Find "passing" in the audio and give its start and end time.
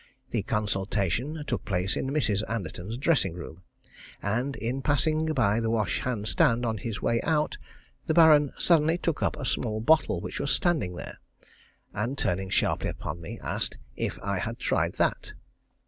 4.81-5.27